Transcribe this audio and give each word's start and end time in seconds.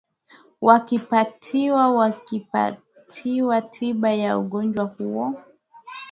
wakipatiwa 0.61 1.91
wakipatiwa 1.91 3.61
tiba 3.61 4.11
ya 4.11 4.37
ugonjwa 4.37 4.85
huo 4.85 5.35